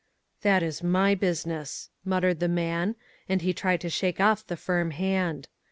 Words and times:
u 0.01 0.39
That 0.41 0.63
is 0.63 0.81
my 0.81 1.13
business," 1.13 1.91
muttered 2.03 2.39
the 2.39 2.47
man, 2.47 2.95
and 3.29 3.43
he 3.43 3.53
tried 3.53 3.81
to 3.81 3.89
shake 3.91 4.19
off 4.19 4.43
the 4.47 4.57
firm 4.57 4.89
hand. 4.89 5.47